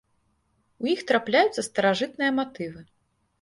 [0.85, 2.81] У іх трапляюцца старажытныя матывы.